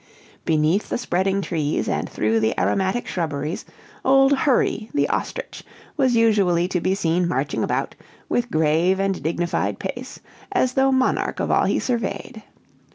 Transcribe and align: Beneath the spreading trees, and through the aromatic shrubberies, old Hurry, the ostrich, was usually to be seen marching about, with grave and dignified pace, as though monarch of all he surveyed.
Beneath 0.45 0.89
the 0.89 0.97
spreading 0.97 1.43
trees, 1.43 1.87
and 1.87 2.09
through 2.09 2.39
the 2.39 2.59
aromatic 2.59 3.05
shrubberies, 3.05 3.65
old 4.03 4.33
Hurry, 4.33 4.89
the 4.95 5.07
ostrich, 5.09 5.63
was 5.95 6.15
usually 6.15 6.67
to 6.69 6.81
be 6.81 6.95
seen 6.95 7.27
marching 7.27 7.63
about, 7.63 7.93
with 8.27 8.49
grave 8.49 8.99
and 8.99 9.21
dignified 9.21 9.77
pace, 9.77 10.19
as 10.51 10.73
though 10.73 10.91
monarch 10.91 11.39
of 11.39 11.51
all 11.51 11.65
he 11.65 11.77
surveyed. 11.77 12.41